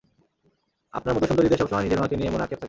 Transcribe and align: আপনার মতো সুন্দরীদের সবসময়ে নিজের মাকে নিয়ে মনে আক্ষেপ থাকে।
আপনার 0.93 1.13
মতো 1.15 1.25
সুন্দরীদের 1.27 1.59
সবসময়ে 1.59 1.85
নিজের 1.85 2.01
মাকে 2.01 2.15
নিয়ে 2.15 2.31
মনে 2.31 2.43
আক্ষেপ 2.43 2.49
থাকে। 2.49 2.59